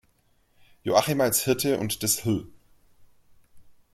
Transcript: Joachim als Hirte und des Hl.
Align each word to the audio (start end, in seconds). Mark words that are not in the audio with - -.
Joachim 0.81 1.21
als 1.21 1.43
Hirte 1.43 1.77
und 1.77 2.01
des 2.01 2.25
Hl. 2.25 2.47